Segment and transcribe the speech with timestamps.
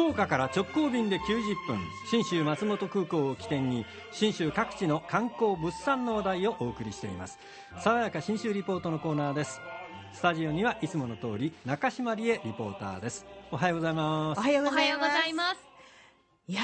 [0.00, 1.78] 福岡から直行便で90分
[2.10, 7.38] 信州松本空港を起点に信州各地の観光物産の話題をお送りしています。
[7.84, 9.60] 爽やか信州リポートのコーナーです。
[10.14, 13.26] スタジオにはいつもの通り中島理恵リポーターです。
[13.50, 14.38] おはようございます。
[14.38, 15.12] おはようございます。
[15.12, 15.60] ざいます。
[16.48, 16.62] いや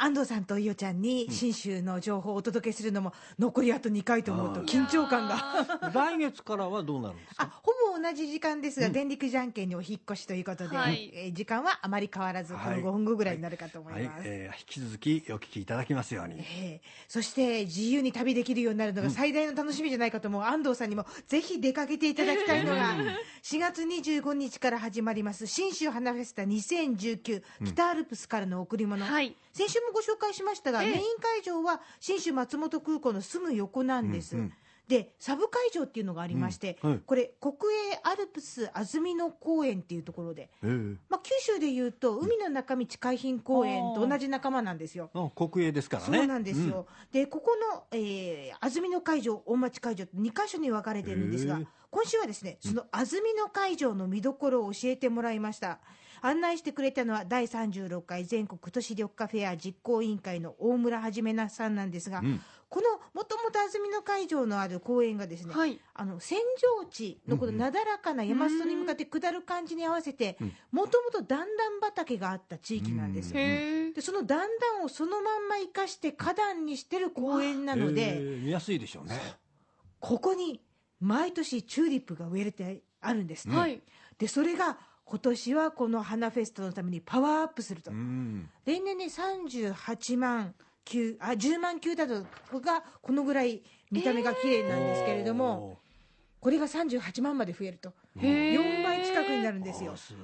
[0.00, 5.66] ー安藤さんと伊代ちゃんに信州の情報をお届けするのも残りあと2回と思うと緊張感が。
[5.94, 7.60] 来月からはどうなるんですあか？
[7.62, 11.10] ほぼ同じ時間ですが、電力じゃんけんにお引っ越しということで、はい。
[11.14, 14.04] えー時間はあまり変わらずこのはい5分後ぐらいになるかと思はい。
[14.04, 14.06] い。
[14.06, 16.40] ます、えー引き続きお聞きいただきますように。
[16.40, 22.94] えーそして自由に旅できるようになるのが最大の楽しみじゃないかと思う安藤さんにもぜひ出かけていただきたいのが
[23.42, 29.34] 4月25日から始まります信州花フェスタ2019北アルプスからの贈り物、はい。
[29.52, 30.90] 先週もご紹介しましたが、ええ。
[30.90, 34.52] メイン会場は信州松本空港のすぐ横なんです、うんうん
[34.88, 37.00] でサブ会場っていうのがありまして、うんはい。
[37.04, 37.54] これ国
[37.92, 40.66] 営アルプス安曇野公園っていうところで、え。
[40.66, 45.10] ーまあ、九州でいうと海の中道海浜公園と同じ仲間なんですよ。
[45.12, 46.18] あ国営ですからね。
[46.18, 55.80] そうなんですよ、でここの、えー安曇野会場、大町会場と2か所に分かれてるんですがへー、今週はですねその安曇野会場の見どころを教えてもらいました。
[56.20, 65.80] 案内してくれたのは第36回全国都市緑化フェア実行委員会の大村はじめなさんなんですが、うんこのもともと安曇野会場のある公園がですね、はい。
[65.94, 66.36] あの扇
[66.80, 70.52] 状地のこのなだらかな山裾に向かって下る感じに合わせてうん。
[70.70, 71.48] もともと段々
[71.80, 73.36] 畑があった地域なんですよ。
[73.36, 78.42] でその段々をそのまんま生かして花壇にしてる公園なので、えー。
[78.42, 79.18] 見やすいでしょうね。
[79.98, 80.60] ここに
[81.00, 83.80] 毎年チューリップが植えれてあるんですね、はい。
[84.18, 88.50] でそれが今年はこの花フェストのためにパワーアップすると、うん。
[88.66, 90.54] 例年ね38万
[90.88, 92.24] 球あ10万球だと
[92.60, 95.78] がこのぐらい見た目が綺麗なんですけれども、
[96.40, 97.92] これが38万まで増えると。
[98.20, 98.58] へえ。
[98.58, 99.96] 4倍近くになるんですよ。
[99.96, 100.14] す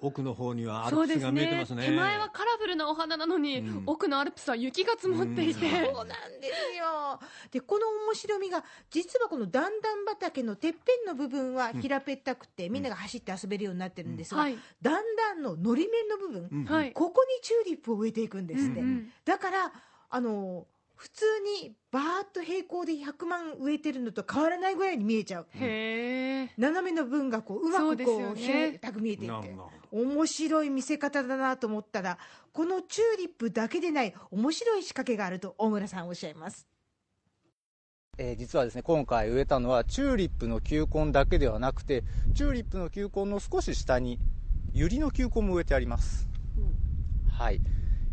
[0.00, 1.84] 奥の方にはアルそうですプスが見えてまねすね。
[1.84, 3.82] 手前はカラフルなお花なのに、うん。
[3.86, 7.18] 奥のアルプスは雪が積もっていて、う んそうなんですよ。
[7.50, 14.58] で、この面白みが、実はこの段々畑のてっぺんの部分は平べったくて、みんなが走って遊べるようになってるんですが、はい。
[14.82, 16.92] 段々ののり面の部分。
[16.92, 18.80] ここにチューリップを植えていくんですって。
[18.80, 19.12] うんうん。
[19.24, 19.72] だから、
[20.14, 21.24] あの、普通
[21.60, 25.46] にバーッと平行で100万植えてるのと変わらないぐらいに見えちゃう。
[25.50, 26.50] へえ。
[26.56, 29.56] 斜めの分がこううまくこう平たく見えていて。
[29.90, 32.18] 面白い見せ方だなと思ったら
[32.52, 36.68] このチューリップだけでない面白い仕掛けがあると大村さんおっしゃいます。
[38.16, 42.04] えー実はですね今回植えたのはチューリップの球根だけではなくて
[42.34, 44.20] チューリップの球根の少し下に
[44.72, 46.28] ユリの球根も植えてあります、
[47.32, 47.60] はい。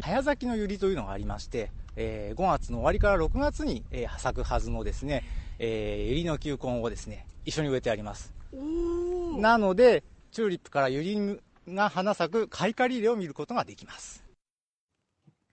[0.00, 5.22] 早咲きのユリというのがありまして、えー5月の終わりから6月に、えー咲くはずのですね、
[5.58, 8.32] えーユリの球根をですね一緒に植えてあります。
[9.38, 14.24] なのでチューリップからユリが花咲く開花リレーを見ることができます。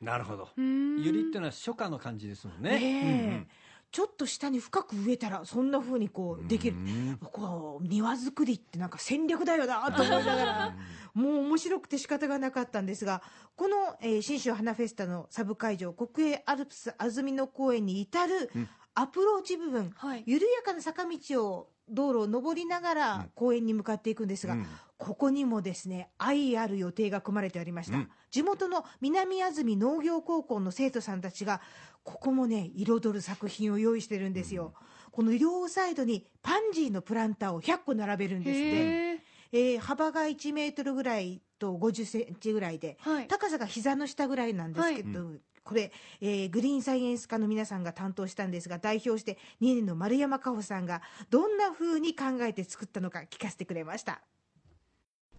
[0.00, 0.48] なるほど。
[0.56, 1.02] うーん。
[1.02, 2.70] ユリってのは初夏の感じですもんね。
[2.70, 6.46] ねえちょっと下に深く植えたらそんな風にこうん。
[6.46, 6.76] うできる。
[6.76, 10.74] うんこう庭作りってなんか戦略だよなと思いながら
[11.14, 13.22] もう面白くて仕方がなかったんですが
[13.56, 18.68] この、えー信州花フェスタのサブ会場国営アルプス安曇野公園に至るうん。
[18.98, 20.22] アプローチ部分、はい。
[20.26, 22.96] 緩やかな坂道を道路を登りながうん。
[22.96, 24.66] ら公園に向かっていくんですが、うん
[24.98, 28.10] ここにもですね愛ある予定が組まれてありました、うん。
[28.30, 31.60] 地元の南安住農業高校の生徒さんたちが
[32.02, 34.74] ここもね彩る作品を用意してるんですよ、
[35.10, 39.20] この両サイドにパンジーのプランターを100個並べるんですって、へえ。
[39.52, 43.26] えー幅が1メートルぐらいと50センチぐらいではい。
[43.26, 45.32] 高さが膝の下ぐらいなんですけど、
[45.64, 54.22] これ、えーグリーンサイエンス科の皆さんが担当したんですが代表して2年の丸山加穂さんがどんな風に考えて作ったのか聞かせてくれました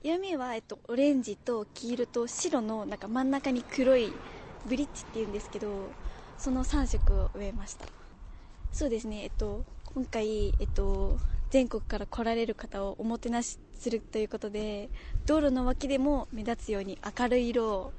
[0.03, 4.11] 色味は、えっと、オレンジと黄色と白のなんか真ん中に黒い
[4.67, 5.89] ブリッジっていうんですけど
[6.37, 7.85] その3色を植えました。
[8.71, 9.23] そうですね。
[9.23, 11.17] えっと今回、えっと、
[11.49, 14.89] 全国から来られる方をおもてなしするということで
[15.25, 17.93] 道路の脇でも目立つように明るい色を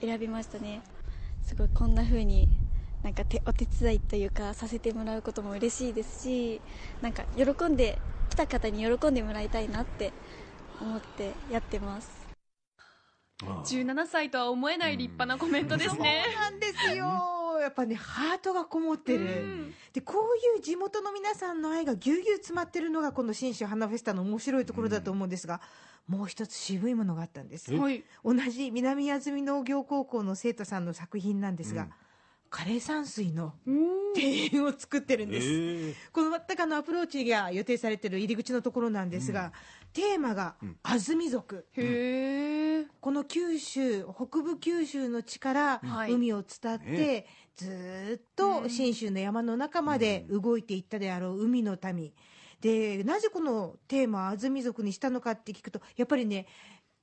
[0.00, 0.82] 選びましたね。
[1.42, 2.48] すごいこんな風に
[3.04, 6.60] なんかてお手伝いというかさせてもらうことも嬉しいですし
[7.02, 7.98] なんか喜んで
[8.30, 10.12] 来た方に喜んでもらいたいなって
[10.80, 12.10] 思ってやってます。
[13.42, 13.64] ああ。
[13.64, 16.24] 17歳とは思えない立派なコメントですね。
[16.26, 17.04] そうなんですよ。
[17.60, 19.74] やっぱねハートがこもってる、うん。
[19.92, 25.60] でこういう地元の皆さんの愛がぎゅうぎゅう詰まってるのがこの信州花フェスタの面白いところだと思うんですが、
[26.06, 27.74] もう一つ渋いものがあったんです。
[27.74, 28.04] えはい。
[28.24, 31.90] 同じ南安住農業高校の生徒さんの作品なんですが、うん
[32.54, 34.12] 枯山水のうん。
[34.14, 35.94] 庭園を作ってるんです、ええ。
[36.12, 39.52] この全くあのアプローチが予定されている入り口のところなんですが、
[39.92, 40.54] テーマが
[40.84, 42.86] 安住族、へえ。
[43.00, 46.12] この九州北部九州の地からはい。
[46.12, 52.12] 海を伝って、ねずーっと信州の山の中まで動いていったであろう海の民。
[52.60, 56.46] でなぜこのテーマを安住族にしたのかって聞くとやっぱりね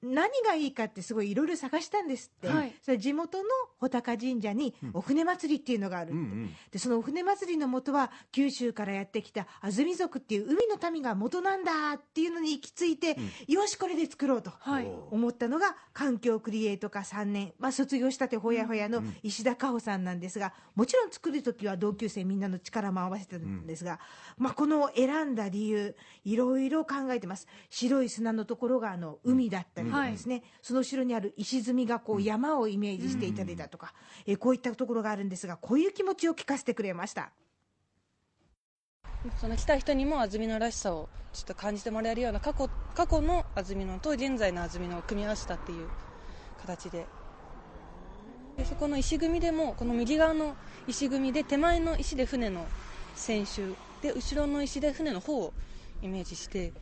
[0.03, 2.73] 何がいいかってすごいいろいろ探したんですって、はい。
[2.81, 3.43] それ地元の
[3.79, 6.55] 穂高神社にお船祭りっていうのがあるって、うんうん。
[6.71, 13.15] でそのお船祭りの元は九州からやってきた安住族っていう海の民が元なんだっていうのに行き着いて、
[13.47, 14.87] よしこれで作ろうとはい。
[15.11, 23.99] 思ったのが環境クリエイト科3年、まあ、卒業したてほやほやの石田加穂さんなんですがもちろん作る時は同級生みんなの力も合わせてるんですが、
[24.37, 25.95] まあ、この選んだ理由
[26.25, 27.47] いろいろ考えてます。
[27.69, 33.93] 白い砂のところがあの海だったりですね、その後ろにある石積みがこう山をイメージしていたりだとか、
[34.25, 37.31] えーこういったところがあるんですがこういう気持ちを聞かせてくれました。
[39.39, 45.87] その来た人にも安曇野らしさをちょっと感じてもらえるような過去過去の安曇野と現在の安曇野を組み合わせたっていう
[46.61, 47.05] 形で。
[48.57, 50.55] でそこの石組みでもこの右側の
[50.87, 52.65] 石組みで手前の石で船の
[53.15, 55.53] 船首で後ろの石で船の方を
[56.01, 56.73] イメージして、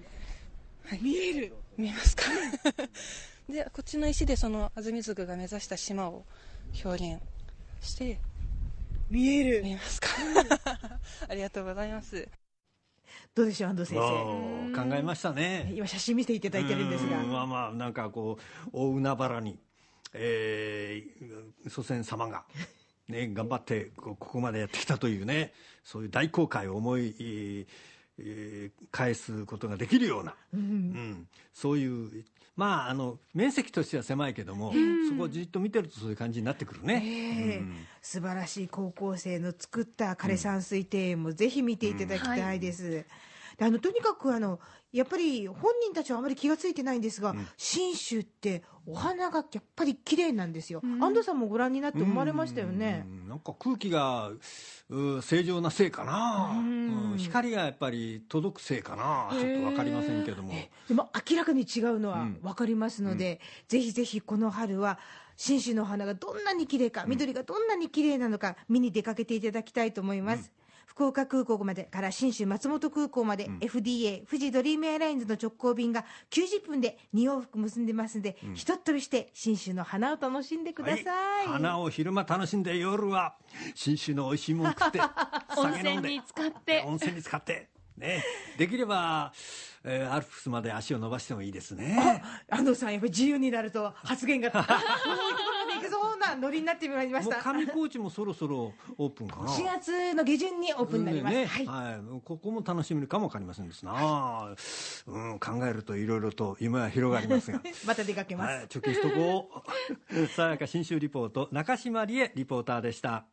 [0.86, 2.24] はい、見える見えますか？
[3.50, 6.26] でこっちの石でその安住族が目指した島を
[6.84, 7.22] 表現
[7.82, 8.20] して
[9.10, 9.64] 見える。
[9.64, 10.10] 見えますか？
[11.30, 12.28] ありがとうございます。
[13.34, 14.90] どうでしょう安藤先生。
[14.90, 15.72] 考えましたね。
[15.74, 17.22] 今写真見せていただいてるんですが。
[17.22, 18.38] うんまあまあなんかこ
[18.68, 19.58] う大海原に、
[20.14, 22.44] えー、祖先様が、
[23.08, 25.54] ね、頑張ってこここまでやってきたというね
[25.84, 27.68] そういう大航海を思い、えー
[28.20, 31.28] えー返すことができるような、うん。
[31.54, 32.26] そういう
[32.56, 34.74] まああの面積としては狭いけども、
[35.10, 37.04] そこをじっと見てるとそういう感じになってくるね。
[37.06, 37.64] ええ
[38.02, 42.90] 素晴らしい高校生の作った枯山水庭園もぜひ見ていただきたいです。
[42.90, 43.06] で
[43.62, 44.60] あのとにかくあの
[44.92, 53.06] やっぱり本人たちはあまり気が付いてないんですが、信州ってお花がやっぱり綺麗なんですよ、安藤さんもご覧になって思われましたよね。
[53.08, 53.14] う。
[53.26, 53.30] ん。
[53.30, 54.32] なんか空気が
[54.90, 57.18] う正常なせいかな、うん。
[57.18, 59.30] 光がやっぱり届くせいかな。
[59.32, 60.54] ちょっと分かりませんけども。
[60.88, 64.98] でも明らかに違うのは分かりますので、ぜひぜひこの春は
[65.38, 70.52] 信州の花がどんなに綺麗か緑がどんなに綺麗なのか見に出かけていただきたいと思います、
[71.00, 83.36] 福岡空港までから信州松本空港まで FDA 富士ドリームエアラインズの直行便が90分で2往復結んでますんで、ひとっ飛びして信州の花を楽しんでください、花を昼間楽しんで夜は
[83.76, 85.00] 信州の美味しいもん食って
[85.56, 86.84] 温泉に使って。
[86.86, 87.70] 温泉に使って。
[87.96, 88.22] ね。
[88.58, 89.32] できれば、
[89.86, 92.22] えーアルプスまで足を伸ばしてもいいですね。
[92.50, 94.52] 安藤さんやっぱり自由になると発言が
[96.30, 99.50] なノリになってまいりましもうた上高地もそろそろオープンかな。
[99.50, 101.46] 4月の下旬にオープンになります、ね。
[101.46, 101.66] はい。
[101.66, 104.56] はい、ここも楽しめるかもわかりませんですな、
[105.08, 107.62] うん、考えるといろいろと夢は広がりますが。
[107.86, 109.64] また出かけます、はい、貯金しとこ
[110.14, 110.28] う。
[110.36, 113.26] さやか新州リポート中島理恵リポーターでした。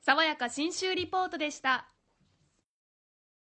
[0.00, 1.88] 爽やか新州リポートでした